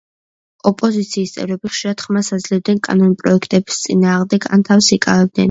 ოპოზიციის 0.69 1.33
წევრები 1.35 1.71
ხშირად 1.73 2.01
ხმას 2.07 2.31
აძლევდნენ 2.39 2.81
კანონპროექტების 2.89 3.79
წინააღმდეგ 3.85 4.51
ან 4.59 4.67
თავს 4.73 4.93
იკავებდნენ. 5.01 5.39